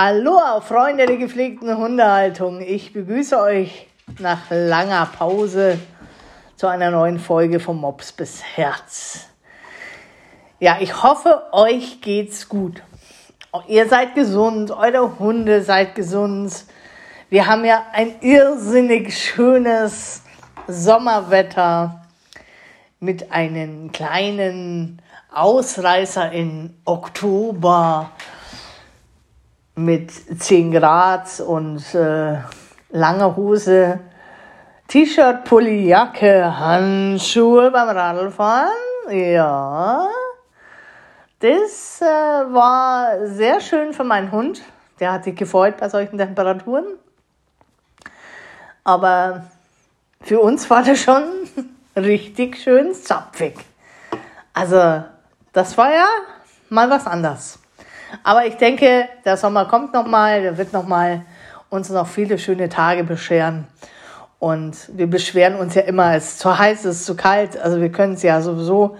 [0.00, 2.60] Aloha, Freunde der gepflegten Hundehaltung.
[2.60, 3.88] Ich begrüße euch
[4.20, 5.76] nach langer Pause
[6.54, 9.26] zu einer neuen Folge vom Mops bis Herz.
[10.60, 12.80] Ja, ich hoffe, euch geht's gut.
[13.66, 16.52] Ihr seid gesund, eure Hunde seid gesund.
[17.28, 20.22] Wir haben ja ein irrsinnig schönes
[20.68, 22.06] Sommerwetter
[23.00, 25.02] mit einem kleinen
[25.32, 28.12] Ausreißer in Oktober
[29.78, 30.10] mit
[30.42, 32.38] 10 Grad und äh,
[32.90, 34.00] langer Hose,
[34.88, 38.70] T-Shirt, Pulli, Jacke, Handschuhe beim Radlfahren.
[39.10, 40.08] Ja,
[41.38, 44.62] das äh, war sehr schön für meinen Hund.
[44.98, 46.86] Der hat sich gefreut bei solchen Temperaturen.
[48.82, 49.44] Aber
[50.22, 51.22] für uns war das schon
[51.96, 53.54] richtig schön zapfig.
[54.52, 55.04] Also,
[55.52, 56.06] das war ja
[56.68, 57.60] mal was anderes.
[58.22, 61.22] Aber ich denke, der Sommer kommt noch mal, der wird noch mal
[61.70, 63.66] uns noch viele schöne Tage bescheren.
[64.38, 67.58] Und wir beschweren uns ja immer, es ist zu heiß, es ist zu kalt.
[67.58, 68.96] Also wir können es ja sowieso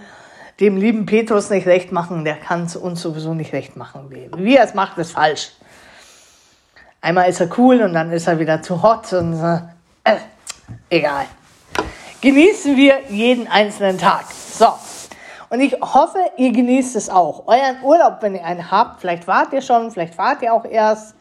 [0.61, 2.25] dem lieben Petrus nicht recht machen.
[2.25, 4.11] Der kann es uns sowieso nicht recht machen.
[4.11, 5.53] Wie er es macht, ist falsch.
[7.01, 9.41] Einmal ist er cool und dann ist er wieder zu hot und
[10.05, 10.17] äh,
[10.91, 11.27] egal.
[12.21, 14.25] Genießen wir jeden einzelnen Tag.
[14.33, 14.67] So,
[15.51, 17.47] und ich hoffe, ihr genießt es auch.
[17.47, 21.15] Euren Urlaub, wenn ihr einen habt, vielleicht wart ihr schon, vielleicht wart ihr auch erst.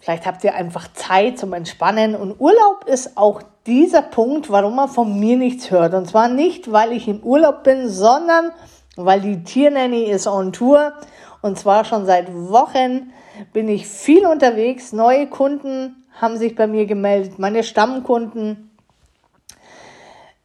[0.00, 2.16] Vielleicht habt ihr einfach Zeit zum Entspannen.
[2.16, 5.94] Und Urlaub ist auch dieser Punkt, warum man von mir nichts hört.
[5.94, 8.50] Und zwar nicht, weil ich im Urlaub bin, sondern
[8.96, 10.92] weil die Tiernanny ist on Tour.
[11.40, 13.12] Und zwar schon seit Wochen
[13.52, 14.92] bin ich viel unterwegs.
[14.92, 18.70] Neue Kunden haben sich bei mir gemeldet, meine Stammkunden.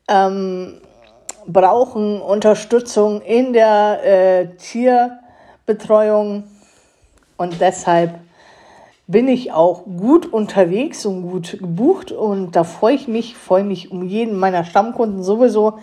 [0.08, 0.82] Ähm,
[1.48, 6.44] brauchen Unterstützung in der äh, Tierbetreuung.
[7.38, 8.20] Und deshalb
[9.08, 12.12] bin ich auch gut unterwegs und gut gebucht.
[12.12, 15.80] Und da freue ich mich, freue mich um jeden meiner Stammkunden sowieso.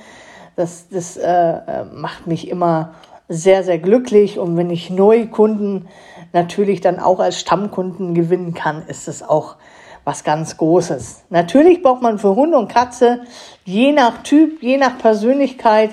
[0.56, 2.94] Das, das äh, macht mich immer
[3.28, 4.38] sehr, sehr glücklich.
[4.38, 5.88] Und wenn ich neue Kunden
[6.32, 9.56] natürlich dann auch als Stammkunden gewinnen kann, ist es auch
[10.04, 11.24] was ganz Großes.
[11.30, 13.24] Natürlich braucht man für Hund und Katze,
[13.64, 15.90] je nach Typ, je nach Persönlichkeit,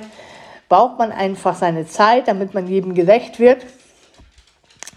[0.69, 3.66] braucht man einfach seine Zeit, damit man jedem gerecht wird.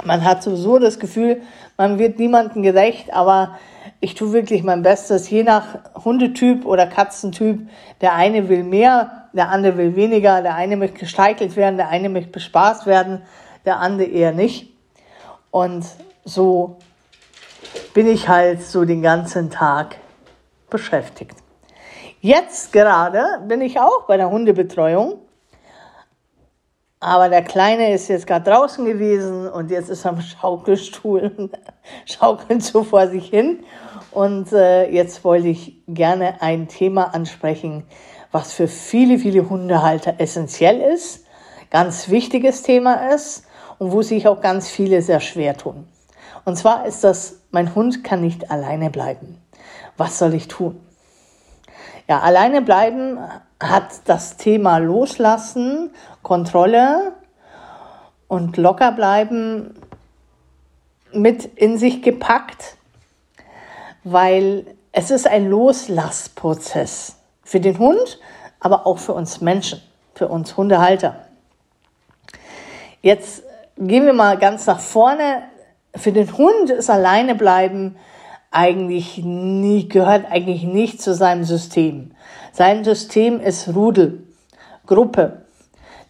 [0.05, 1.43] Man hat sowieso das Gefühl,
[1.77, 3.59] man wird niemandem gerecht, aber
[4.01, 7.69] ich tue wirklich mein Bestes, je nach Hundetyp oder Katzentyp.
[8.01, 12.09] Der eine will mehr, der andere will weniger, der eine möchte gestreichelt werden, der eine
[12.09, 13.23] möchte bespaßt werden,
[13.65, 14.73] der andere eher nicht.
[15.51, 15.85] Und
[16.25, 16.79] so
[17.95, 19.97] bin ich halt so den ganzen Tag
[20.69, 21.37] beschäftigt.
[22.21, 25.21] Jetzt gerade bin ich auch bei der Hundebetreuung.
[26.99, 31.51] Aber der Kleine ist jetzt gerade draußen gewesen und jetzt ist er am Schaukelstuhl
[32.07, 33.63] schaukelt so vor sich hin.
[34.11, 37.85] Und äh, jetzt wollte ich gerne ein Thema ansprechen,
[38.33, 41.27] was für viele, viele Hundehalter essentiell ist,
[41.71, 43.45] ganz wichtiges Thema ist
[43.79, 45.87] und wo sich auch ganz viele sehr schwer tun.
[46.45, 49.41] Und zwar ist das, mein Hund kann nicht alleine bleiben.
[49.97, 50.81] Was soll ich tun?
[52.09, 53.19] Ja, alleine bleiben
[53.61, 55.91] hat das Thema Loslassen,
[56.23, 57.13] Kontrolle
[58.29, 59.75] und locker bleiben
[61.13, 62.77] mit in sich gepackt,
[64.03, 68.19] weil es ist ein Loslassprozess für den Hund,
[68.61, 69.81] aber auch für uns Menschen,
[70.15, 71.27] für uns Hundehalter.
[73.01, 73.45] Jetzt
[73.79, 75.43] gehen wir mal ganz nach vorne
[75.97, 77.97] für den Hund ist alleine bleiben
[78.51, 82.11] eigentlich nie, gehört eigentlich nicht zu seinem System.
[82.53, 84.23] Sein System ist Rudel,
[84.87, 85.45] Gruppe.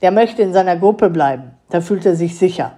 [0.03, 1.53] Der möchte in seiner Gruppe bleiben.
[1.71, 2.73] Da fühlt er sich sicher.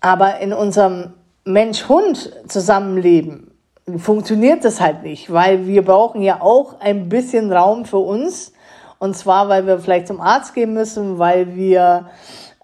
[0.00, 1.12] Aber in unserem
[1.44, 3.52] Mensch-Hund-Zusammenleben
[3.98, 8.52] funktioniert das halt nicht, weil wir brauchen ja auch ein bisschen Raum für uns.
[8.98, 12.10] Und zwar, weil wir vielleicht zum Arzt gehen müssen, weil wir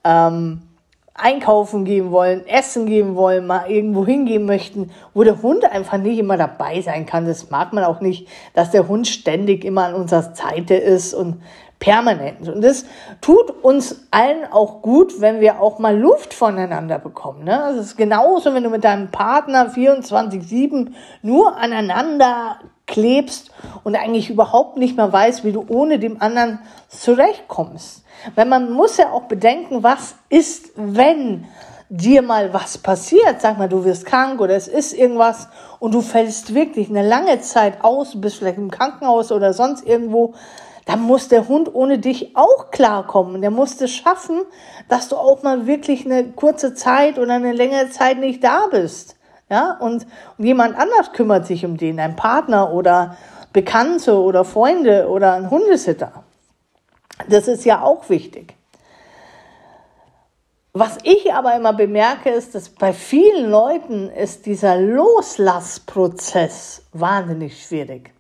[0.04, 0.62] ähm,
[1.18, 6.18] einkaufen gehen wollen, essen gehen wollen, mal irgendwo hingehen möchten, wo der Hund einfach nicht
[6.18, 7.26] immer dabei sein kann.
[7.26, 11.42] Das mag man auch nicht, dass der Hund ständig immer an unserer Seite ist und
[11.78, 12.48] permanent.
[12.48, 12.86] Und das
[13.20, 17.44] tut uns allen auch gut, wenn wir auch mal Luft voneinander bekommen.
[17.44, 17.56] Ne?
[17.56, 20.92] Das ist genauso, wenn du mit deinem Partner 24-7
[21.22, 22.58] nur aneinander
[22.88, 23.52] klebst
[23.84, 26.58] und eigentlich überhaupt nicht mehr weißt, wie du ohne dem anderen
[26.88, 28.02] zurechtkommst.
[28.34, 31.46] Weil man muss ja auch bedenken, was ist, wenn
[31.88, 33.40] dir mal was passiert.
[33.40, 35.48] Sag mal, du wirst krank oder es ist irgendwas
[35.78, 40.34] und du fällst wirklich eine lange Zeit aus, bist vielleicht im Krankenhaus oder sonst irgendwo.
[40.86, 43.42] dann muss der Hund ohne dich auch klarkommen.
[43.42, 44.40] Der muss es schaffen,
[44.88, 49.17] dass du auch mal wirklich eine kurze Zeit oder eine längere Zeit nicht da bist.
[49.50, 50.06] Ja, und,
[50.36, 53.16] und jemand anders kümmert sich um den, ein Partner oder
[53.52, 56.24] Bekannte oder Freunde oder ein Hundesitter.
[57.28, 58.54] Das ist ja auch wichtig.
[60.74, 68.12] Was ich aber immer bemerke, ist, dass bei vielen Leuten ist dieser Loslassprozess wahnsinnig schwierig.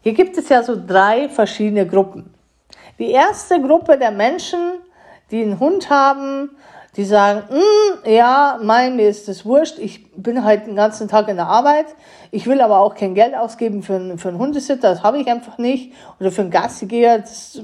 [0.00, 2.32] Hier gibt es ja so drei verschiedene Gruppen.
[2.98, 4.78] Die erste Gruppe der Menschen,
[5.30, 6.56] die einen Hund haben,
[6.96, 11.28] die sagen, mm, ja, mein, mir ist das wurscht, ich bin halt den ganzen Tag
[11.28, 11.86] in der Arbeit,
[12.30, 15.28] ich will aber auch kein Geld ausgeben für, einen, für einen Hundesitter, das habe ich
[15.28, 17.60] einfach nicht, oder für einen Gastigeher, das,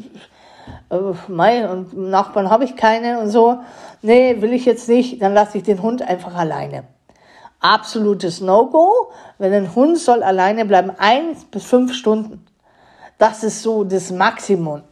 [0.91, 0.97] äh,
[1.29, 3.59] mein, und Nachbarn habe ich keine und so.
[4.03, 6.85] Nee, will ich jetzt nicht, dann lasse ich den Hund einfach alleine.
[7.61, 12.45] Absolutes No-Go, wenn ein Hund soll alleine bleiben, eins bis fünf Stunden.
[13.19, 14.83] Das ist so das Maximum.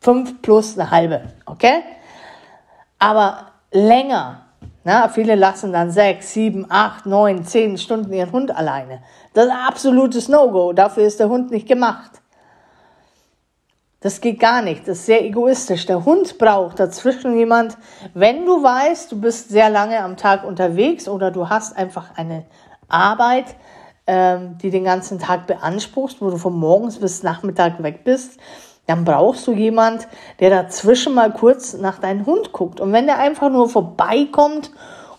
[0.00, 1.82] Fünf plus eine halbe, okay?
[2.98, 4.42] Aber länger.
[4.84, 9.02] Na, viele lassen dann sechs, sieben, acht, neun, zehn Stunden ihren Hund alleine.
[9.34, 10.72] Das ist ein absolutes No-Go.
[10.72, 12.22] Dafür ist der Hund nicht gemacht.
[14.00, 14.86] Das geht gar nicht.
[14.86, 15.84] Das ist sehr egoistisch.
[15.86, 17.76] Der Hund braucht dazwischen jemand,
[18.14, 22.46] wenn du weißt, du bist sehr lange am Tag unterwegs oder du hast einfach eine
[22.88, 23.56] Arbeit,
[24.06, 28.38] ähm, die den ganzen Tag beanspruchst, wo du von morgens bis Nachmittag weg bist,
[28.88, 30.08] dann brauchst du jemand,
[30.40, 32.80] der dazwischen mal kurz nach deinem Hund guckt.
[32.80, 34.70] Und wenn der einfach nur vorbeikommt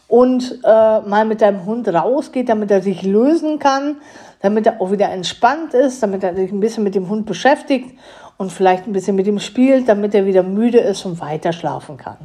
[0.07, 3.97] und äh, mal mit deinem Hund rausgeht, damit er sich lösen kann,
[4.41, 7.95] damit er auch wieder entspannt ist, damit er sich ein bisschen mit dem Hund beschäftigt
[8.37, 11.97] und vielleicht ein bisschen mit ihm spielt, damit er wieder müde ist und weiter schlafen
[11.97, 12.17] kann.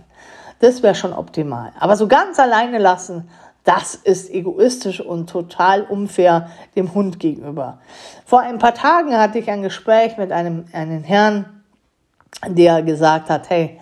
[0.61, 1.73] Das wäre schon optimal.
[1.79, 3.29] Aber so ganz alleine lassen,
[3.65, 7.79] das ist egoistisch und total unfair dem Hund gegenüber.
[8.27, 11.63] Vor ein paar Tagen hatte ich ein Gespräch mit einem, einem Herrn,
[12.47, 13.81] der gesagt hat, hey,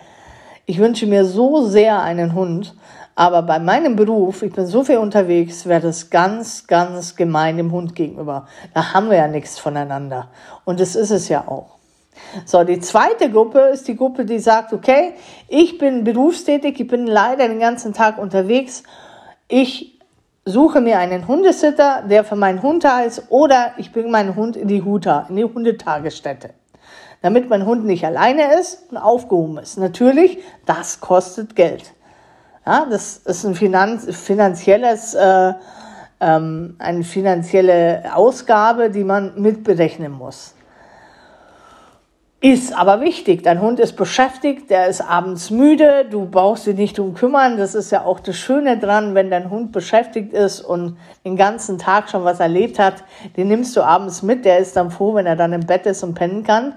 [0.65, 2.75] ich wünsche mir so sehr einen Hund,
[3.15, 7.71] aber bei meinem Beruf, ich bin so viel unterwegs, wäre das ganz, ganz gemein dem
[7.71, 8.47] Hund gegenüber.
[8.73, 10.29] Da haben wir ja nichts voneinander.
[10.65, 11.77] Und das ist es ja auch.
[12.45, 15.13] So, die zweite Gruppe ist die Gruppe, die sagt, okay,
[15.47, 18.83] ich bin berufstätig, ich bin leider den ganzen Tag unterwegs
[19.53, 19.99] ich
[20.45, 24.57] suche mir einen Hundesitter, der für meinen Hund da ist, oder ich bringe meinen Hund
[24.57, 26.49] in die Huta, in die Hundetagesstätte.
[27.21, 29.77] Damit mein Hund nicht alleine ist und aufgehoben ist.
[29.77, 31.93] Natürlich, das kostet Geld.
[32.65, 35.53] Ja, das ist ein Finanz finanzielles, äh,
[36.19, 40.52] ähm, eine finanzielle Ausgabe, die man mitberechnen muss.
[42.45, 43.41] Ist aber wichtig.
[43.43, 47.55] Dein Hund ist beschäftigt, der ist abends müde, du brauchst dich nicht um kümmern.
[47.55, 51.77] Das ist ja auch das Schöne dran, wenn dein Hund beschäftigt ist und den ganzen
[51.77, 53.05] Tag schon was erlebt hat,
[53.37, 54.43] den nimmst du abends mit.
[54.43, 56.73] Der ist dann froh, wenn er dann im Bett ist und pennen kann.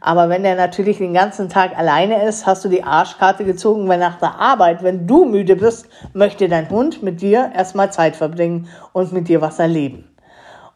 [0.00, 3.98] Aber wenn der natürlich den ganzen Tag alleine ist, hast du die Arschkarte gezogen, weil
[3.98, 8.68] nach der Arbeit, wenn du müde bist, möchte dein Hund mit dir erstmal Zeit verbringen
[8.92, 10.08] und mit dir was erleben.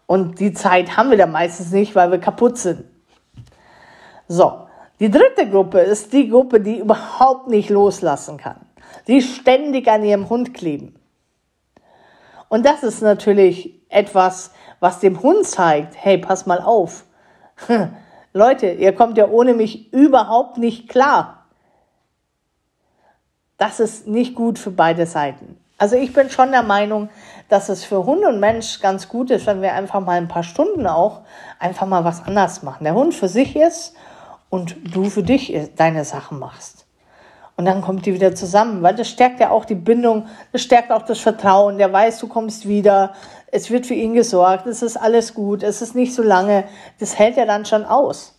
[0.06, 2.91] Und die Zeit haben wir dann meistens nicht, weil wir kaputt sind.
[4.32, 4.66] So,
[4.98, 8.56] die dritte Gruppe ist die Gruppe, die überhaupt nicht loslassen kann,
[9.06, 10.94] die ständig an ihrem Hund kleben.
[12.48, 17.04] Und das ist natürlich etwas, was dem Hund zeigt, hey, pass mal auf.
[18.32, 21.44] Leute, ihr kommt ja ohne mich überhaupt nicht klar.
[23.58, 25.58] Das ist nicht gut für beide Seiten.
[25.76, 27.10] Also ich bin schon der Meinung,
[27.50, 30.42] dass es für Hund und Mensch ganz gut ist, wenn wir einfach mal ein paar
[30.42, 31.20] Stunden auch
[31.58, 32.84] einfach mal was anders machen.
[32.84, 33.94] Der Hund für sich ist
[34.52, 36.84] und du für dich deine Sachen machst.
[37.56, 40.92] Und dann kommt die wieder zusammen, weil das stärkt ja auch die Bindung, das stärkt
[40.92, 41.78] auch das Vertrauen.
[41.78, 43.14] Der weiß, du kommst wieder,
[43.46, 46.64] es wird für ihn gesorgt, es ist alles gut, es ist nicht so lange.
[47.00, 48.34] Das hält er dann schon aus.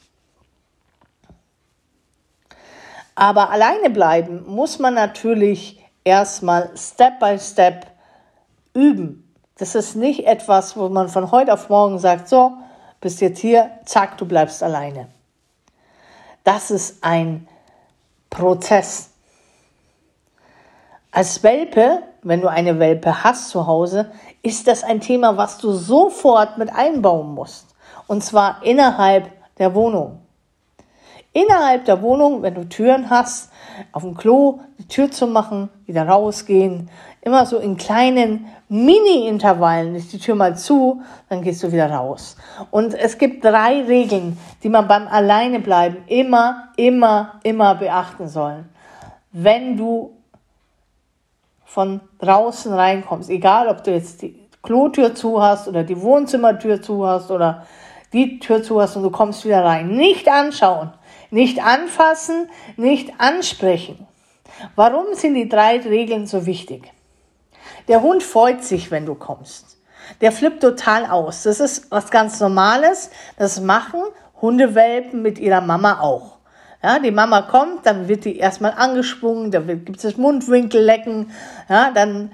[3.15, 7.88] Aber alleine bleiben muss man natürlich erstmal Step by Step
[8.75, 9.34] üben.
[9.58, 12.51] Das ist nicht etwas, wo man von heute auf morgen sagt, so,
[13.01, 15.08] bist jetzt hier, zack, du bleibst alleine.
[16.44, 17.48] Das ist ein
[18.30, 19.12] Prozess.
[21.12, 25.72] Als Welpe, wenn du eine Welpe hast zu Hause, ist das ein Thema, was du
[25.72, 27.76] sofort mit einbauen musst.
[28.08, 30.20] Und zwar innerhalb der Wohnung.
[31.32, 33.52] Innerhalb der Wohnung, wenn du Türen hast,
[33.92, 36.90] auf dem Klo die Tür zu machen, wieder rausgehen,
[37.24, 42.36] immer so in kleinen Mini-Intervallen ist die Tür mal zu, dann gehst du wieder raus.
[42.70, 48.65] Und es gibt drei Regeln, die man beim Alleinebleiben immer, immer, immer beachten soll.
[49.32, 50.18] Wenn du
[51.65, 57.06] von draußen reinkommst, egal ob du jetzt die Klotür zu hast oder die Wohnzimmertür zu
[57.06, 57.65] hast oder
[58.13, 59.89] die Tür zu hast und du kommst wieder rein.
[59.96, 60.94] Nicht anschauen,
[61.32, 64.08] nicht anfassen, nicht ansprechen.
[64.75, 66.93] Warum sind die drei Regeln so wichtig?
[67.88, 69.77] Der Hund freut sich, wenn du kommst.
[70.22, 71.43] Der flippt total aus.
[71.43, 73.10] Das ist was ganz Normales.
[73.38, 74.01] Das machen
[74.41, 76.38] Hundewelpen mit ihrer Mama auch.
[76.84, 81.32] Ja, die Mama kommt, dann wird die erstmal angeschwungen, da gibt es das Mundwinkellecken,
[81.70, 82.34] ja, dann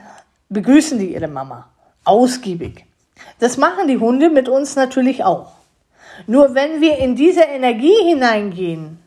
[0.50, 1.69] begrüßen die ihre Mama.
[2.03, 2.86] Ausgiebig.
[3.38, 5.51] Das machen die Hunde mit uns natürlich auch.
[6.25, 8.98] Nur wenn wir in diese Energie hineingehen,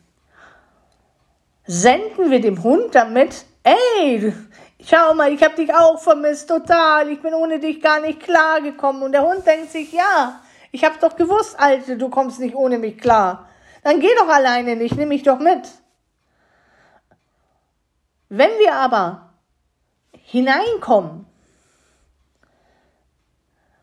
[1.67, 4.33] senden wir dem Hund damit, ey,
[4.89, 9.03] schau mal, ich habe dich auch vermisst, total, ich bin ohne dich gar nicht klargekommen.
[9.03, 12.79] Und der Hund denkt sich, ja, ich habe doch gewusst, Alte, du kommst nicht ohne
[12.79, 13.49] mich klar.
[13.85, 15.69] Dann geh doch alleine nicht, nimm mich doch mit.
[18.29, 19.33] Wenn wir aber
[20.13, 21.27] hineinkommen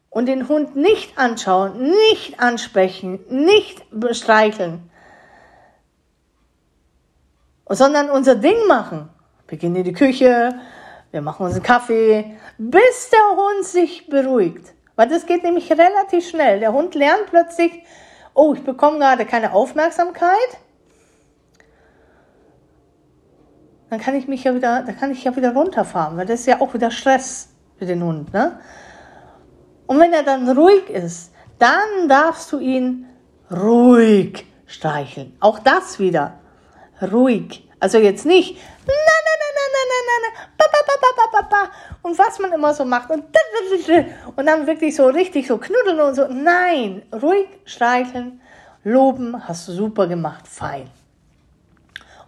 [0.10, 4.89] und den Hund nicht anschauen, nicht ansprechen, nicht streicheln,
[7.70, 9.10] sondern unser Ding machen.
[9.51, 10.60] In die Küche,
[11.12, 14.74] wir machen unseren Kaffee, bis der Hund sich beruhigt.
[14.96, 16.60] Weil das geht nämlich relativ schnell.
[16.60, 17.84] Der Hund lernt plötzlich,
[18.34, 20.58] oh, ich bekomme gerade keine Aufmerksamkeit.
[23.89, 26.46] Dann kann ich mich ja wieder, dann kann ich ja wieder runterfahren, weil das ist
[26.46, 28.60] ja auch wieder Stress für den Hund, ne?
[29.88, 33.08] Und wenn er dann ruhig ist, dann darfst du ihn
[33.51, 35.36] ruhig streicheln.
[35.39, 36.36] Auch das wieder.
[37.01, 37.68] Ruhig.
[37.80, 41.72] Also jetzt nicht, na, na, na, na, na, na, ba, ba, ba, ba, ba, ba,
[42.02, 43.24] und was man immer so macht und,
[44.36, 46.28] und dann wirklich so richtig so knuddeln und so.
[46.28, 48.42] Nein, ruhig streicheln,
[48.84, 50.90] loben, hast du super gemacht, fein.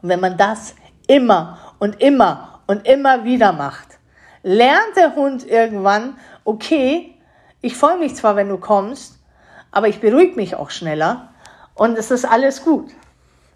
[0.01, 0.75] Und wenn man das
[1.07, 3.99] immer und immer und immer wieder macht,
[4.43, 7.15] lernt der Hund irgendwann, okay,
[7.61, 9.19] ich freue mich zwar, wenn du kommst,
[9.71, 11.29] aber ich beruhige mich auch schneller
[11.75, 12.91] und es ist alles gut.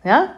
[0.03, 0.35] Ja?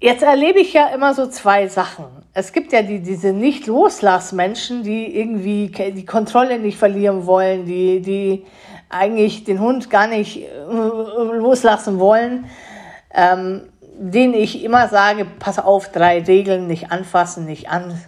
[0.00, 2.04] Jetzt erlebe ich ja immer so zwei Sachen.
[2.32, 8.46] Es gibt ja die, diese Nicht-Loslass-Menschen, die irgendwie die Kontrolle nicht verlieren wollen, die, die
[8.88, 12.46] eigentlich den Hund gar nicht äh, loslassen wollen,
[13.12, 13.62] ähm,
[13.98, 18.00] denen ich immer sage, pass auf, drei Regeln, nicht anfassen, nicht an,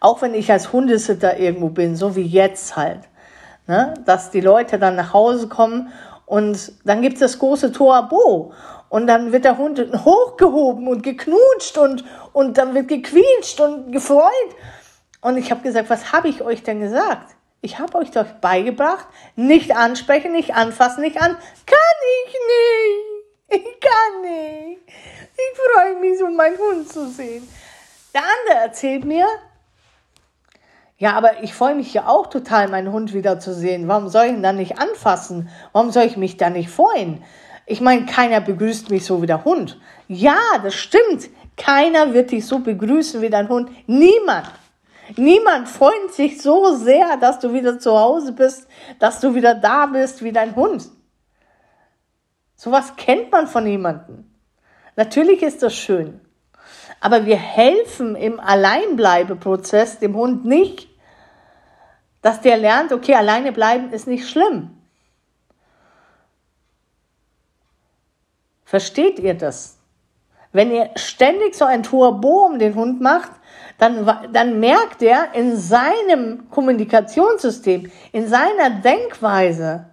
[0.00, 3.00] auch wenn ich als Hundesitter irgendwo bin, so wie jetzt halt,
[3.66, 5.88] ne, dass die Leute dann nach Hause kommen
[6.26, 8.52] und dann gibt es das große Toabo
[8.88, 14.30] und dann wird der Hund hochgehoben und geknutscht und, und dann wird gequietscht und gefreut.
[15.20, 17.34] Und ich habe gesagt, was habe ich euch denn gesagt?
[17.62, 21.36] Ich habe euch doch beigebracht, nicht ansprechen, nicht anfassen, nicht an.
[21.66, 21.78] Kann
[22.24, 23.64] ich nicht.
[23.64, 24.82] Ich kann nicht.
[24.86, 27.48] Ich freue mich so, meinen Hund zu sehen.
[28.14, 29.26] Der andere erzählt mir,
[30.98, 33.86] ja, aber ich freue mich ja auch total, meinen Hund wiederzusehen.
[33.86, 35.50] Warum soll ich ihn dann nicht anfassen?
[35.72, 37.22] Warum soll ich mich da nicht freuen?
[37.66, 39.78] Ich meine, keiner begrüßt mich so wie der Hund.
[40.06, 41.28] Ja, das stimmt.
[41.56, 43.70] Keiner wird dich so begrüßen wie dein Hund.
[43.88, 44.50] Niemand.
[45.16, 48.68] Niemand freut sich so sehr, dass du wieder zu Hause bist,
[48.98, 50.88] dass du wieder da bist wie dein Hund.
[52.54, 54.30] Sowas kennt man von niemandem.
[54.96, 56.20] Natürlich ist das schön.
[57.00, 60.88] Aber wir helfen im Alleinbleibeprozess dem Hund nicht,
[62.22, 64.75] dass der lernt, okay, alleine bleiben ist nicht schlimm.
[68.66, 69.78] Versteht ihr das?
[70.52, 73.30] Wenn ihr ständig so ein Turbo um den Hund macht,
[73.78, 79.86] dann, dann merkt er in seinem Kommunikationssystem, in seiner Denkweise,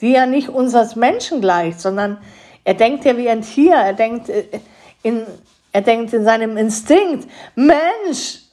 [0.00, 2.18] die ja nicht unseres Menschen gleicht, sondern
[2.64, 4.60] er denkt ja wie ein Tier, er denkt äh,
[5.02, 5.26] in,
[5.72, 8.44] er denkt in seinem Instinkt, Mensch,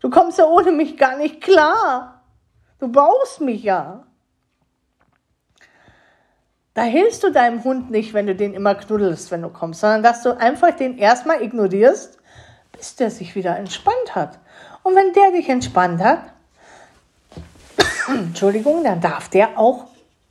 [0.00, 2.22] du kommst ja ohne mich gar nicht klar.
[2.80, 4.04] Du brauchst mich ja.
[6.74, 10.02] Da hilfst du deinem Hund nicht, wenn du den immer knuddelst, wenn du kommst, sondern
[10.02, 12.18] dass du einfach den erstmal ignorierst,
[12.72, 14.38] bis der sich wieder entspannt hat.
[14.82, 16.20] Und wenn der dich entspannt hat,
[18.08, 19.86] Entschuldigung, dann darf der auch,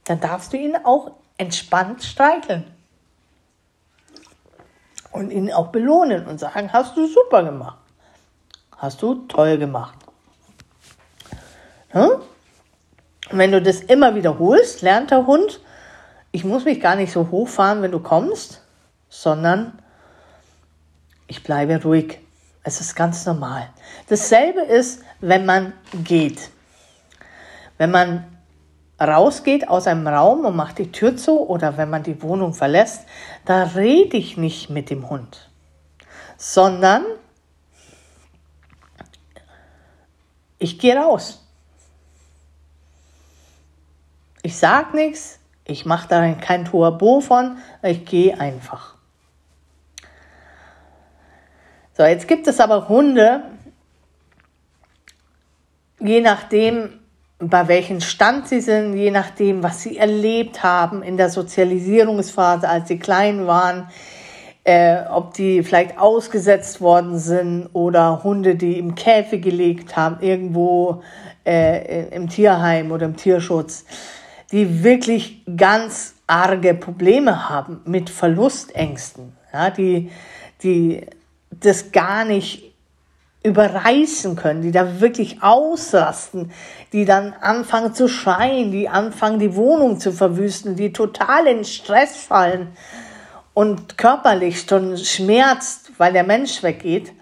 [0.06, 2.66] dann darfst du ihn auch entspannt streicheln
[5.12, 7.78] und ihn auch belohnen und sagen, hast du super gemacht.
[8.78, 9.98] Hast du toll gemacht.
[11.94, 12.06] Ja?
[13.32, 15.62] Und wenn du das immer wiederholst, lernt der Hund,
[16.32, 18.62] ich muss mich gar nicht so hochfahren, wenn du kommst,
[19.10, 19.80] sondern
[21.28, 22.20] ich bleibe ruhig.
[22.64, 23.70] Es ist ganz normal.
[24.08, 25.74] Dasselbe ist, wenn man
[26.04, 26.50] geht.
[27.78, 28.26] Wenn man
[29.00, 33.06] rausgeht aus einem Raum und macht die Tür zu oder wenn man die Wohnung verlässt,
[33.46, 35.50] da rede ich nicht mit dem Hund,
[36.38, 37.04] sondern
[40.60, 41.44] ich gehe raus.
[44.44, 45.41] Ich sag nichts,
[45.72, 48.96] ich mache da kein Turbo von, ich gehe einfach.
[51.94, 53.44] So, jetzt gibt es aber Hunde,
[56.00, 57.00] je nachdem,
[57.40, 62.88] bei welchem Stand sie sind, je nachdem, was sie erlebt haben in der Sozialisierungsphase, als
[62.88, 63.88] sie klein waren,
[64.64, 71.02] äh, ob die vielleicht ausgesetzt worden sind oder Hunde, die im Käfig gelegt haben, irgendwo
[71.46, 73.86] äh, im Tierheim oder im Tierschutz,
[74.52, 80.12] die wirklich ganz arge Probleme haben mit Verlustängsten, ja, die,
[80.64, 81.06] die
[81.50, 82.72] das gar nicht
[83.44, 86.52] überreißen können, die da wirklich ausrasten,
[86.94, 92.16] die dann anfangen zu schreien, die anfangen die Wohnung zu verwüsten, die total in Stress
[92.16, 92.68] fallen
[93.54, 97.14] und körperlich schon schmerzt, weil der Mensch weggeht,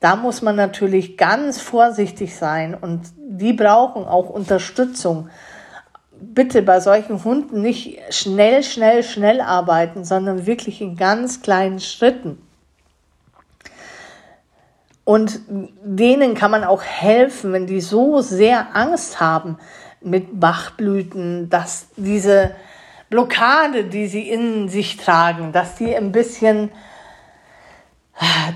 [0.00, 5.28] da muss man natürlich ganz vorsichtig sein und die brauchen auch Unterstützung.
[6.20, 12.38] Bitte bei solchen Hunden nicht schnell, schnell, schnell arbeiten, sondern wirklich in ganz kleinen Schritten.
[15.04, 19.58] Und denen kann man auch helfen, wenn die so sehr Angst haben
[20.00, 22.52] mit Bachblüten, dass diese
[23.08, 26.70] Blockade, die sie in sich tragen, dass die ein bisschen,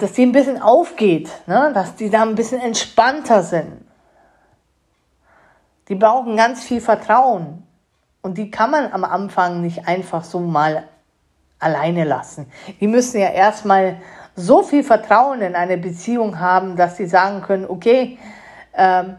[0.00, 1.72] dass die ein bisschen aufgeht, ne?
[1.74, 3.83] dass die da ein bisschen entspannter sind.
[5.88, 7.62] Die brauchen ganz viel Vertrauen.
[8.22, 10.84] Und die kann man am Anfang nicht einfach so mal
[11.58, 12.46] alleine lassen.
[12.80, 13.96] Die müssen ja erstmal
[14.36, 18.18] so viel Vertrauen in eine Beziehung haben, dass sie sagen können, okay,
[18.74, 19.16] ähm,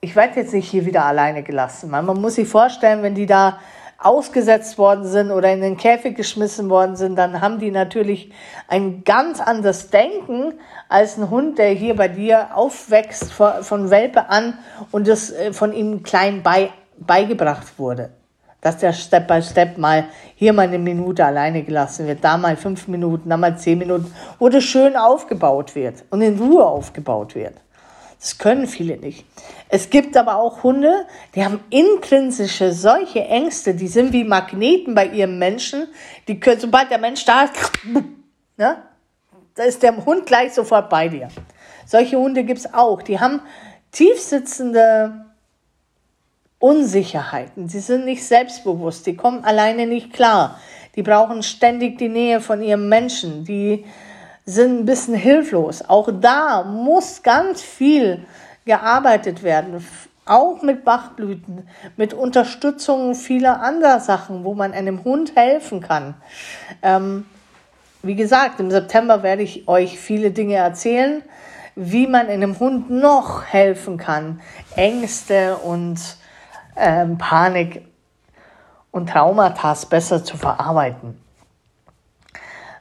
[0.00, 1.90] ich werde jetzt nicht hier wieder alleine gelassen.
[1.90, 3.58] Man muss sich vorstellen, wenn die da
[4.04, 8.32] ausgesetzt worden sind oder in den Käfig geschmissen worden sind, dann haben die natürlich
[8.68, 10.54] ein ganz anderes Denken
[10.88, 14.58] als ein Hund, der hier bei dir aufwächst von Welpe an
[14.90, 18.10] und das äh, von ihm klein bei, beigebracht wurde
[18.62, 20.04] dass der Step by Step mal
[20.36, 24.14] hier mal eine Minute alleine gelassen wird, da mal fünf Minuten, da mal zehn Minuten,
[24.38, 27.54] wo das schön aufgebaut wird und in Ruhe aufgebaut wird.
[28.22, 29.26] Das können viele nicht.
[29.68, 35.06] Es gibt aber auch Hunde, die haben intrinsische solche Ängste, die sind wie Magneten bei
[35.06, 35.88] ihrem Menschen.
[36.28, 37.54] Die können, sobald der Mensch da ist,
[38.56, 38.76] ne,
[39.56, 41.30] da ist der Hund gleich sofort bei dir.
[41.84, 43.02] Solche Hunde gibt's auch.
[43.02, 43.40] Die haben
[43.90, 45.26] tiefsitzende
[46.60, 47.68] Unsicherheiten.
[47.68, 50.60] Sie sind nicht selbstbewusst, die kommen alleine nicht klar.
[50.94, 53.44] Die brauchen ständig die Nähe von ihrem Menschen.
[53.44, 53.84] Die
[54.54, 55.82] sind ein bisschen hilflos.
[55.88, 58.24] Auch da muss ganz viel
[58.64, 59.84] gearbeitet werden.
[60.24, 66.14] Auch mit Bachblüten, mit Unterstützung vieler anderer Sachen, wo man einem Hund helfen kann.
[66.82, 67.26] Ähm,
[68.02, 71.22] wie gesagt, im September werde ich euch viele Dinge erzählen,
[71.74, 74.40] wie man einem Hund noch helfen kann,
[74.76, 75.98] Ängste und
[76.76, 77.86] ähm, Panik
[78.90, 81.21] und Traumata besser zu verarbeiten.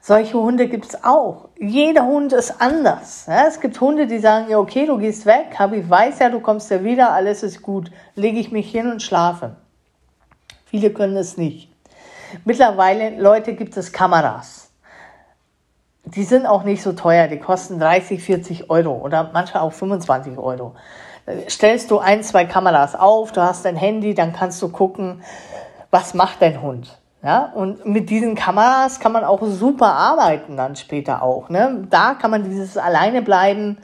[0.01, 1.49] Solche Hunde gibt es auch.
[1.59, 3.25] Jeder Hund ist anders.
[3.27, 6.29] Ja, es gibt Hunde, die sagen, ja, okay, du gehst weg, aber ich weiß ja,
[6.29, 7.91] du kommst ja wieder, alles ist gut.
[8.15, 9.55] Lege ich mich hin und schlafe.
[10.65, 11.71] Viele können es nicht.
[12.45, 14.71] Mittlerweile, Leute, gibt es Kameras.
[16.05, 20.37] Die sind auch nicht so teuer, die kosten 30, 40 Euro oder manchmal auch 25
[20.37, 20.73] Euro
[21.49, 25.23] stellst du ein, zwei Kameras auf, du hast dein Handy, dann kannst du gucken,
[25.89, 26.97] was macht dein Hund.
[27.23, 31.49] Ja, und mit diesen Kameras kann man auch super arbeiten dann später auch.
[31.49, 31.85] Ne?
[31.89, 33.77] Da kann man dieses alleine bleiben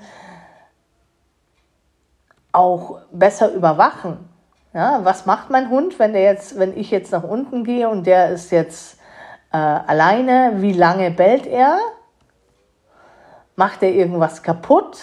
[2.52, 4.17] auch besser überwachen.
[4.73, 8.08] Ja, was macht mein Hund, wenn der jetzt, wenn ich jetzt nach unten gehe und
[8.08, 9.00] der ist jetzt
[9.52, 10.54] äh, alleine?
[10.58, 11.78] Wie lange bellt er?
[13.56, 15.00] Macht er irgendwas kaputt?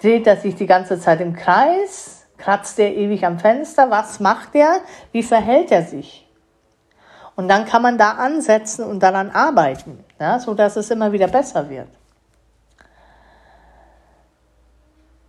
[0.00, 2.15] Dreht er sich die ganze Zeit im Kreis?
[2.38, 3.90] Kratzt er ewig am Fenster?
[3.90, 4.80] Was macht er?
[5.12, 6.26] Wie verhält er sich?
[7.34, 11.28] Und dann kann man da ansetzen und daran arbeiten, ja, so dass es immer wieder
[11.28, 11.88] besser wird.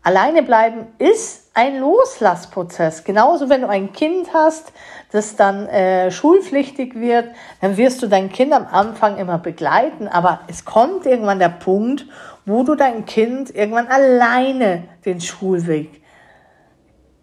[0.07, 3.03] Alleine bleiben ist ein Loslassprozess.
[3.03, 4.71] Genauso, wenn du ein Kind hast,
[5.11, 7.27] das dann äh, schulpflichtig wird,
[7.59, 12.05] dann wirst du dein Kind am Anfang immer begleiten, aber es kommt irgendwann der Punkt,
[12.45, 16.01] wo du dein Kind irgendwann alleine den Schulweg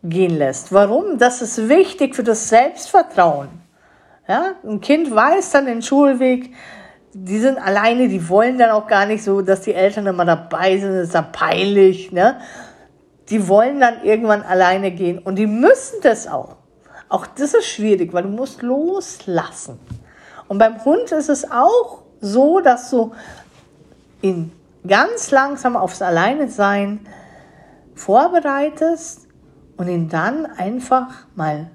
[0.05, 0.73] gehen lässt.
[0.73, 1.19] Warum?
[1.19, 3.49] Das ist wichtig für das Selbstvertrauen.
[4.29, 6.55] Ja, ein Kind weiß dann den Schulweg,
[7.13, 10.79] die sind alleine, die wollen dann auch gar nicht so, dass die Eltern immer dabei
[10.79, 12.41] sind, das ist ja peinlich, ne?
[13.29, 16.57] Die wollen dann irgendwann alleine gehen und die müssen das auch.
[17.09, 19.79] Auch das ist schwierig, weil du musst loslassen.
[20.49, 23.13] Und beim Hund ist es auch so, dass du
[24.21, 24.53] ihn
[24.87, 27.07] ganz langsam aufs Alleine sein
[27.95, 29.24] vorbereitest
[29.77, 31.71] und ihn dann einfach mal,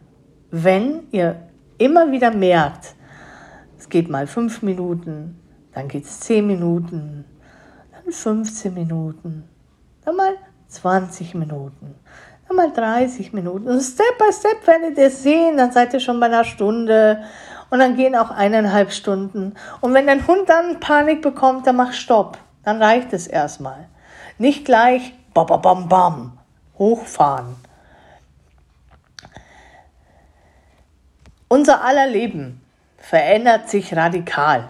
[0.52, 1.36] wenn ihr
[1.78, 2.96] immer wieder merkt,
[3.78, 5.40] es geht mal fünf Minuten,
[5.74, 7.26] dann geht es zehn Minuten,
[7.92, 9.48] dann 15 Minuten,
[10.04, 10.36] dann mal
[10.68, 11.96] 20 Minuten,
[12.48, 13.68] dann mal 30 Minuten.
[13.68, 17.24] Und Step by Step werdet ihr sehen, dann seid ihr schon bei einer Stunde
[17.70, 19.54] und dann gehen auch eineinhalb Stunden.
[19.82, 22.38] Und wenn dein Hund dann Panik bekommt, dann mach Stopp.
[22.64, 23.88] Dann reicht es erstmal.
[24.38, 26.38] Nicht gleich bam, bam, bam,
[26.78, 27.56] hochfahren.
[31.52, 32.62] Unser aller Leben
[33.00, 34.70] verändert sich radikal.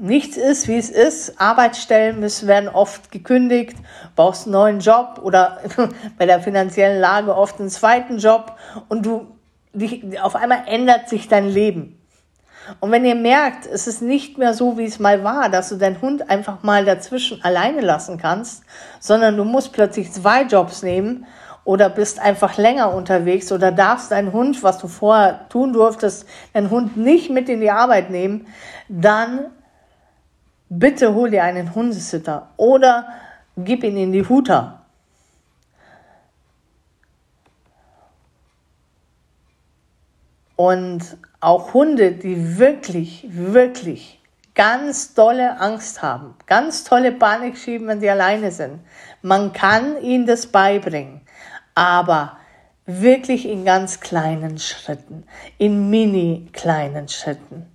[0.00, 1.40] Nichts ist, wie es ist.
[1.40, 3.76] Arbeitsstellen müssen, werden oft gekündigt,
[4.16, 5.60] brauchst einen neuen Job oder
[6.18, 8.56] bei der finanziellen Lage oft einen zweiten Job
[8.88, 9.38] und du,
[9.72, 11.96] dich, auf einmal ändert sich dein Leben.
[12.80, 15.76] Und wenn ihr merkt, es ist nicht mehr so, wie es mal war, dass du
[15.76, 18.64] deinen Hund einfach mal dazwischen alleine lassen kannst,
[18.98, 21.24] sondern du musst plötzlich zwei Jobs nehmen
[21.66, 26.24] oder bist einfach länger unterwegs oder darfst deinen Hund, was du vorher tun durftest,
[26.54, 28.46] deinen Hund nicht mit in die Arbeit nehmen,
[28.88, 29.46] dann
[30.68, 33.08] bitte hol dir einen Hundesitter oder
[33.56, 34.82] gib ihn in die Huter.
[40.54, 44.22] Und auch Hunde, die wirklich, wirklich
[44.54, 48.78] ganz tolle Angst haben, ganz tolle Panik schieben, wenn sie alleine sind.
[49.20, 51.25] Man kann ihnen das beibringen
[51.76, 52.38] aber
[52.86, 55.24] wirklich in ganz kleinen Schritten,
[55.58, 57.66] in mini kleinen Schritten.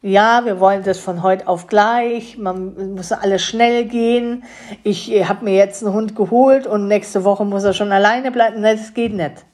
[0.00, 4.42] Ja, wir wollen das von heute auf gleich, man muss alles schnell gehen.
[4.82, 8.60] Ich habe mir jetzt einen Hund geholt und nächste Woche muss er schon alleine bleiben.
[8.60, 9.44] Nein, das geht nicht.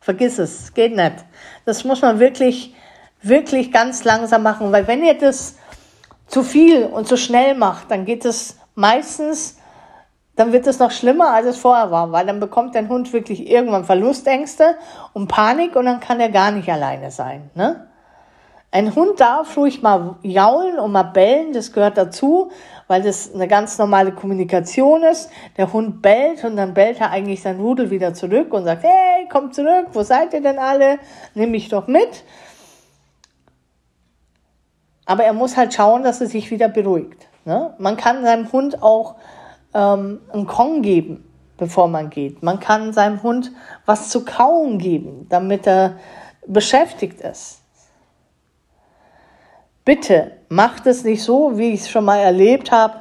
[0.00, 1.24] Vergiss es, geht nicht.
[1.66, 2.74] Das muss man wirklich,
[3.20, 5.56] wirklich ganz langsam machen, weil wenn ihr das
[6.26, 9.58] zu viel und zu schnell macht, dann geht es meistens
[10.36, 13.50] dann wird es noch schlimmer, als es vorher war, weil dann bekommt dein Hund wirklich
[13.50, 14.76] irgendwann Verlustängste
[15.12, 17.50] und Panik und dann kann er gar nicht alleine sein.
[17.54, 17.88] Ne?
[18.70, 22.50] Ein Hund darf ruhig mal jaulen und mal bellen, das gehört dazu,
[22.88, 25.28] weil das eine ganz normale Kommunikation ist.
[25.58, 29.28] Der Hund bellt und dann bellt er eigentlich sein Rudel wieder zurück und sagt, hey,
[29.30, 30.98] komm zurück, wo seid ihr denn alle?
[31.34, 32.24] Nimm mich doch mit.
[35.04, 37.28] Aber er muss halt schauen, dass er sich wieder beruhigt.
[37.44, 37.74] Ne?
[37.76, 39.16] Man kann seinem Hund auch
[39.74, 41.24] ähm, einen Kong geben,
[41.56, 42.42] bevor man geht.
[42.42, 43.52] Man kann seinem Hund
[43.86, 45.96] was zu kauen geben, damit er
[46.46, 47.60] beschäftigt ist.
[49.84, 52.94] Bitte macht es nicht so, wie ich es schon mal erlebt habe,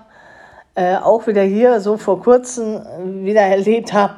[0.73, 2.81] äh, auch wieder hier so vor kurzem
[3.23, 4.15] wieder erlebt habe.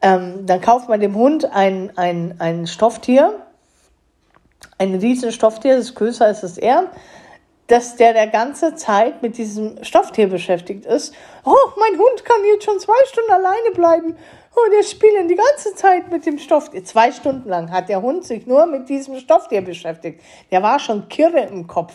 [0.00, 3.34] Ähm, dann kauft man dem Hund ein, ein, ein Stofftier,
[4.78, 6.88] ein riesen Stofftier, das ist größer als das er
[7.72, 11.14] dass der der ganze Zeit mit diesem Stofftier beschäftigt ist.
[11.42, 14.14] Oh, mein Hund kann jetzt schon zwei Stunden alleine bleiben.
[14.54, 16.84] Oh, der spielt die ganze Zeit mit dem Stofftier.
[16.84, 20.20] Zwei Stunden lang hat der Hund sich nur mit diesem Stofftier beschäftigt.
[20.50, 21.94] Der war schon kirre im Kopf.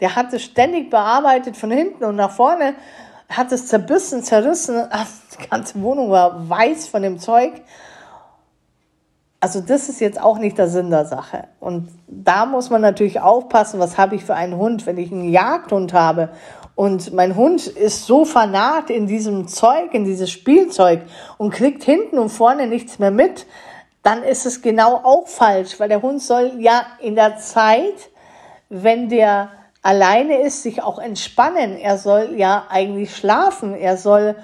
[0.00, 2.74] Der hat es ständig bearbeitet von hinten und nach vorne,
[3.28, 4.88] hat es zerbissen, zerrissen.
[5.38, 7.52] Die ganze Wohnung war weiß von dem Zeug.
[9.40, 11.44] Also das ist jetzt auch nicht der Sinn der Sache.
[11.60, 14.84] Und da muss man natürlich aufpassen, was habe ich für einen Hund.
[14.84, 16.30] Wenn ich einen Jagdhund habe
[16.74, 21.02] und mein Hund ist so fanat in diesem Zeug, in dieses Spielzeug
[21.36, 23.46] und kriegt hinten und vorne nichts mehr mit,
[24.02, 28.10] dann ist es genau auch falsch, weil der Hund soll ja in der Zeit,
[28.68, 29.50] wenn der
[29.82, 31.76] alleine ist, sich auch entspannen.
[31.76, 33.74] Er soll ja eigentlich schlafen.
[33.74, 34.34] Er soll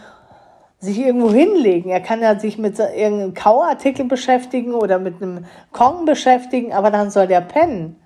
[0.85, 1.91] sich irgendwo hinlegen.
[1.91, 7.11] Er kann ja sich mit irgendeinem Kauartikel beschäftigen oder mit einem Kong beschäftigen, aber dann
[7.11, 7.97] soll der pennen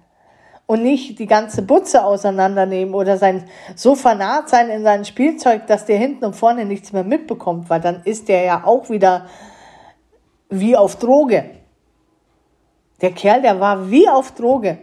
[0.69, 5.87] und nicht die ganze Butze auseinandernehmen oder sein so fanat sein in sein Spielzeug, dass
[5.87, 9.27] der hinten und vorne nichts mehr mitbekommt, weil dann ist der ja auch wieder
[10.51, 11.49] wie auf Droge.
[13.01, 14.79] Der Kerl, der war wie auf Droge.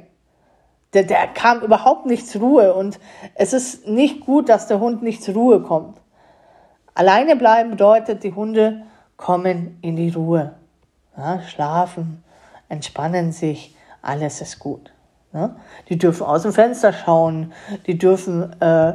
[0.96, 3.00] Der, der kam überhaupt nicht zur Ruhe und
[3.36, 6.02] es ist nicht gut, dass der Hund nicht zur Ruhe kommt.
[6.96, 8.84] Alleine bleiben bedeutet, die Hunde
[9.18, 10.54] kommen in die Ruhe,
[11.18, 12.24] ja, schlafen,
[12.70, 14.92] entspannen sich, alles ist gut.
[15.34, 15.58] Ja.
[15.90, 17.52] Die dürfen aus dem Fenster schauen,
[17.86, 18.94] die dürfen äh,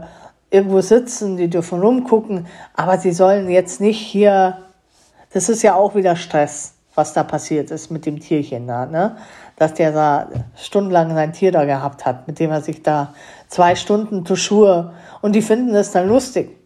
[0.48, 4.56] irgendwo sitzen, die dürfen rumgucken, aber sie sollen jetzt nicht hier,
[5.34, 9.16] das ist ja auch wieder Stress, was da passiert ist mit dem Tierchen da, ne?
[9.56, 13.12] dass der da stundenlang sein Tier da gehabt hat, mit dem er sich da
[13.48, 16.59] zwei Stunden zu Schuhe und die finden das dann lustig.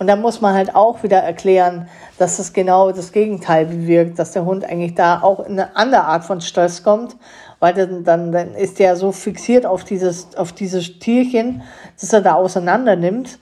[0.00, 1.86] Und da muss man halt auch wieder erklären,
[2.16, 6.04] dass es genau das Gegenteil bewirkt, dass der Hund eigentlich da auch in eine andere
[6.04, 7.16] Art von Stress kommt,
[7.58, 11.62] weil dann, dann, dann ist der so fixiert auf dieses, auf dieses Tierchen,
[12.00, 13.38] dass er da auseinander nimmt,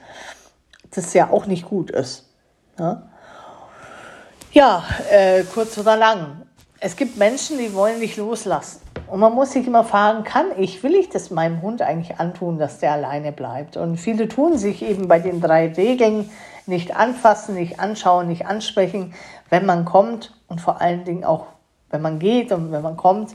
[0.91, 2.29] das ja auch nicht gut ist.
[2.77, 3.03] Ja?
[4.51, 6.43] Ja, äh, kurz oder lang.
[6.81, 8.81] Es gibt Menschen, die wollen nicht loslassen.
[9.11, 12.59] Und man muss sich immer fragen, kann ich, will ich das meinem Hund eigentlich antun,
[12.59, 13.77] dass der alleine bleibt?
[13.77, 16.31] Und viele tun sich eben bei den drei Regeln
[16.67, 19.15] nicht anfassen, nicht anschauen, nicht ansprechen,
[19.49, 21.47] wenn man kommt und vor allen Dingen auch,
[21.91, 23.35] wenn man geht und wenn man kommt,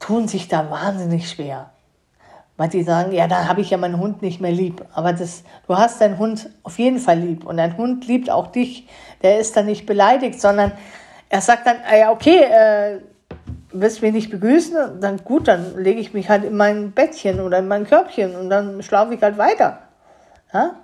[0.00, 1.70] tun sich da wahnsinnig schwer.
[2.56, 4.84] Weil die sagen, ja, da habe ich ja meinen Hund nicht mehr lieb.
[4.92, 7.44] Aber das, du hast deinen Hund auf jeden Fall lieb.
[7.46, 8.86] Und dein Hund liebt auch dich.
[9.22, 10.72] Der ist dann nicht beleidigt, sondern
[11.30, 13.00] er sagt dann, ah ja, okay, äh,
[13.74, 15.00] willst du mich nicht begrüßen?
[15.00, 18.48] Dann gut, dann lege ich mich halt in mein Bettchen oder in mein Körbchen und
[18.48, 19.80] dann schlafe ich halt weiter.
[20.52, 20.76] Ja?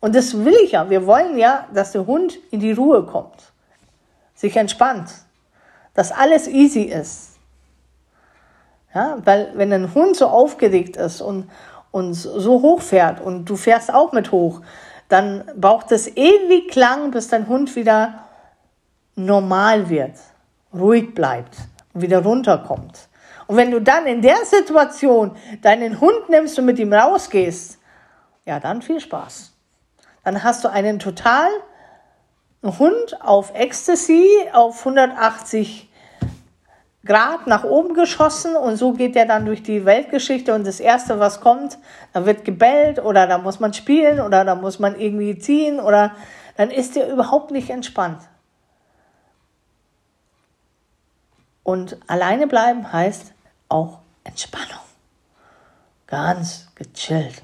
[0.00, 0.90] Und das will ich ja.
[0.90, 3.52] Wir wollen ja, dass der Hund in die Ruhe kommt,
[4.34, 5.10] sich entspannt,
[5.94, 7.30] dass alles easy ist.
[8.94, 11.50] Ja, weil wenn ein Hund so aufgeregt ist und,
[11.90, 14.60] und so hoch fährt und du fährst auch mit hoch,
[15.08, 18.20] dann braucht es ewig lang, bis dein Hund wieder
[19.16, 20.14] normal wird,
[20.72, 21.56] ruhig bleibt
[21.94, 23.08] und wieder runterkommt.
[23.46, 27.78] Und wenn du dann in der Situation deinen Hund nimmst und mit ihm rausgehst,
[28.44, 29.52] ja, dann viel Spaß.
[30.24, 31.48] Dann hast du einen total
[32.62, 35.90] Hund auf Ecstasy auf 180
[37.04, 41.20] Grad nach oben geschossen und so geht er dann durch die Weltgeschichte und das Erste,
[41.20, 41.76] was kommt,
[42.14, 46.12] da wird gebellt oder da muss man spielen oder da muss man irgendwie ziehen oder
[46.56, 48.20] dann ist er überhaupt nicht entspannt.
[51.64, 53.32] Und alleine bleiben heißt
[53.68, 54.84] auch Entspannung.
[56.06, 57.42] Ganz gechillt.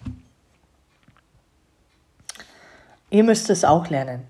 [3.09, 4.27] Ihr müsst es auch lernen.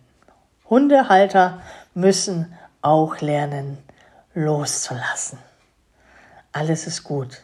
[0.71, 1.61] Hundehalter
[1.93, 3.77] müssen auch lernen,
[4.33, 5.39] loszulassen.
[6.53, 7.43] Alles ist gut.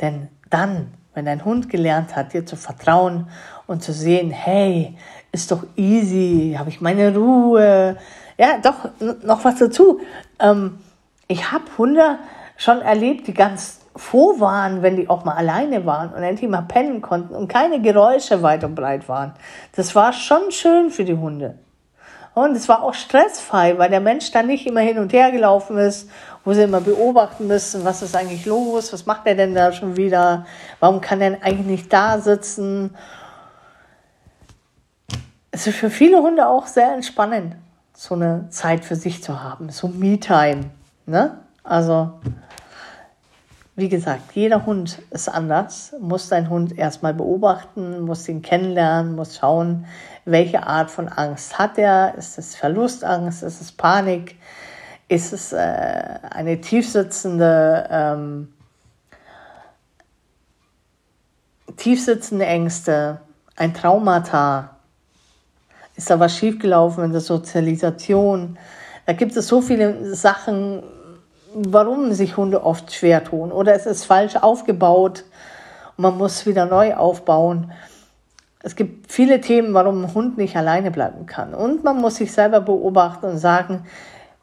[0.00, 3.28] Denn dann, wenn dein Hund gelernt hat, dir zu vertrauen
[3.66, 4.96] und zu sehen, hey,
[5.32, 7.98] ist doch easy, habe ich meine Ruhe.
[8.38, 8.88] Ja, doch,
[9.22, 10.00] noch was dazu.
[10.38, 10.78] Ähm,
[11.30, 12.18] ich habe Hunde
[12.56, 16.62] schon erlebt, die ganz froh waren, wenn die auch mal alleine waren und endlich mal
[16.62, 19.34] pennen konnten und keine Geräusche weit und breit waren.
[19.76, 21.58] Das war schon schön für die Hunde.
[22.34, 25.78] Und es war auch stressfrei, weil der Mensch dann nicht immer hin und her gelaufen
[25.78, 26.10] ist,
[26.44, 29.96] wo sie immer beobachten müssen, was ist eigentlich los, was macht er denn da schon
[29.96, 30.46] wieder,
[30.80, 32.96] warum kann er eigentlich nicht da sitzen.
[35.52, 37.54] Es ist für viele Hunde auch sehr entspannend,
[37.94, 40.70] so eine Zeit für sich zu haben, so Me-Time.
[41.10, 41.40] Ne?
[41.64, 42.20] Also,
[43.74, 49.36] wie gesagt, jeder Hund ist anders, muss dein Hund erstmal beobachten, muss ihn kennenlernen, muss
[49.36, 49.86] schauen,
[50.24, 52.14] welche Art von Angst hat er.
[52.16, 53.42] Ist es Verlustangst?
[53.42, 54.38] Ist es Panik?
[55.08, 55.56] Ist es äh,
[56.30, 58.52] eine tiefsitzende, ähm,
[61.76, 63.20] tiefsitzende Ängste?
[63.56, 64.76] Ein Traumata?
[65.96, 68.56] Ist da was schiefgelaufen in der Sozialisation?
[69.06, 70.84] Da gibt es so viele Sachen,
[71.54, 73.52] warum sich Hunde oft schwer tun.
[73.52, 75.24] Oder es ist falsch aufgebaut
[75.96, 77.72] und man muss wieder neu aufbauen
[78.62, 81.54] es gibt viele Themen, warum ein Hund nicht alleine bleiben kann.
[81.54, 83.86] Und man muss sich selber beobachten und sagen,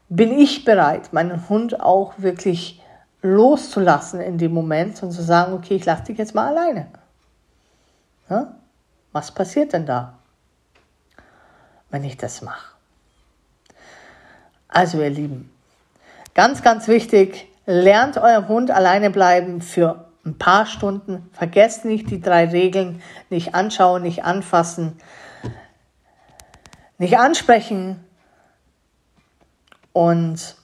[0.10, 2.82] bin ich bereit, meinen Hund auch wirklich
[3.22, 6.88] loszulassen in dem Moment und zu sagen, okay, ich lasse dich jetzt mal alleine.
[8.30, 8.56] Ja?
[9.12, 10.14] Was passiert denn da,
[11.90, 12.76] wenn ich das mache?
[14.68, 15.52] Also ihr Lieben,
[16.38, 21.28] ganz, ganz wichtig, lernt eurem Hund alleine bleiben für ein paar Stunden.
[21.34, 23.02] Vergesst nicht die drei Regeln.
[23.32, 25.00] Nicht anschauen, nicht anfassen,
[27.00, 28.04] nicht ansprechen.
[29.94, 30.56] Und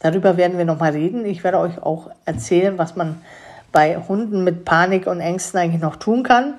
[0.00, 1.24] darüber werden wir nochmal reden.
[1.24, 3.22] Ich werde euch auch erzählen, was man
[3.72, 6.54] bei Hunden mit Panik und Ängsten eigentlich noch tun kann.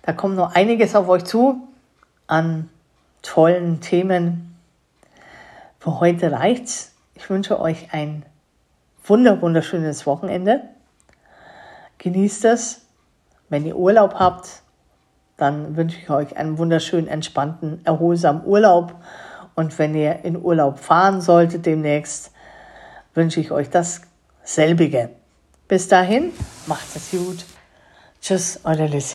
[0.00, 1.68] Da kommt noch einiges auf euch zu
[2.26, 2.70] an
[3.20, 4.55] tollen Themen.
[5.78, 6.94] Für heute reicht's.
[7.14, 8.24] Ich wünsche euch ein
[9.04, 10.62] wunder, wunderschönes Wochenende.
[11.98, 12.82] Genießt es.
[13.48, 14.62] Wenn ihr Urlaub habt,
[15.36, 18.94] dann wünsche ich euch einen wunderschönen, entspannten, erholsamen Urlaub.
[19.54, 22.32] Und wenn ihr in Urlaub fahren solltet demnächst,
[23.14, 25.10] wünsche ich euch dasselbige.
[25.68, 26.32] Bis dahin,
[26.66, 27.44] macht es gut.
[28.20, 29.04] Tschüss, eure Lissy.